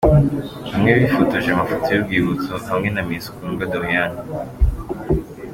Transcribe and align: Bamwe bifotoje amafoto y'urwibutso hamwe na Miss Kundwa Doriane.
Bamwe 0.71 0.91
bifotoje 0.99 1.49
amafoto 1.51 1.87
y'urwibutso 1.91 2.53
hamwe 2.67 2.89
na 2.91 3.01
Miss 3.07 3.25
Kundwa 3.35 3.65
Doriane. 3.71 4.19